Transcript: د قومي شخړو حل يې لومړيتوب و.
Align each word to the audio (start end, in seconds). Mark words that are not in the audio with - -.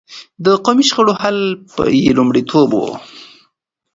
د 0.45 0.47
قومي 0.65 0.83
شخړو 0.89 1.13
حل 1.21 1.39
يې 2.03 2.11
لومړيتوب 2.17 2.69
و. 2.75 2.81